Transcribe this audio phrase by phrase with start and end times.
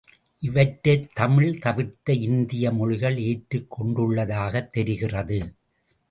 [0.39, 5.53] இவற்றைத் தமிழ் தவிர்த்த இந்திய மொழிகள் ஏற்றுக் கொண்டுள்ளதாகத் தெரிகிறது.